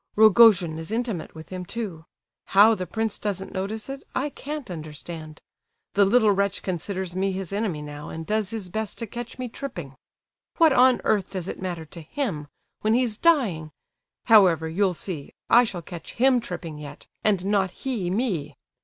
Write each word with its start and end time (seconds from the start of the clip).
Rogojin 0.15 0.79
is 0.79 0.91
intimate 0.91 1.35
with 1.35 1.49
him, 1.49 1.63
too. 1.63 2.05
How 2.45 2.73
the 2.73 2.87
prince 2.87 3.19
doesn't 3.19 3.53
notice 3.53 3.87
it, 3.87 4.01
I 4.15 4.29
can't 4.31 4.71
understand. 4.71 5.43
The 5.93 6.05
little 6.05 6.31
wretch 6.31 6.63
considers 6.63 7.15
me 7.15 7.31
his 7.33 7.53
enemy 7.53 7.83
now 7.83 8.09
and 8.09 8.25
does 8.25 8.49
his 8.49 8.67
best 8.69 8.97
to 8.97 9.05
catch 9.05 9.37
me 9.37 9.47
tripping. 9.47 9.95
What 10.57 10.73
on 10.73 11.01
earth 11.03 11.29
does 11.29 11.47
it 11.47 11.61
matter 11.61 11.85
to 11.85 12.01
him, 12.01 12.47
when 12.79 12.95
he's 12.95 13.15
dying? 13.15 13.69
However, 14.25 14.67
you'll 14.67 14.95
see; 14.95 15.35
I 15.51 15.65
shall 15.65 15.83
catch 15.83 16.13
him 16.13 16.39
tripping 16.41 16.79
yet, 16.79 17.05
and 17.23 17.45
not 17.45 17.69
he 17.69 18.09
me." 18.09 18.55